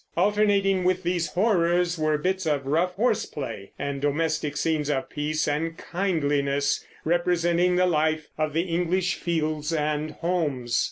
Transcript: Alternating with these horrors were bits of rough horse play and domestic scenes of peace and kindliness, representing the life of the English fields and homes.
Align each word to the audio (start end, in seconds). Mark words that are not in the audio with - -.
Alternating 0.17 0.83
with 0.83 1.03
these 1.03 1.27
horrors 1.27 1.99
were 1.99 2.17
bits 2.17 2.47
of 2.47 2.65
rough 2.65 2.95
horse 2.95 3.27
play 3.27 3.69
and 3.77 4.01
domestic 4.01 4.57
scenes 4.57 4.89
of 4.89 5.11
peace 5.11 5.47
and 5.47 5.77
kindliness, 5.77 6.83
representing 7.05 7.75
the 7.75 7.85
life 7.85 8.27
of 8.35 8.53
the 8.53 8.63
English 8.63 9.13
fields 9.13 9.71
and 9.71 10.09
homes. 10.09 10.79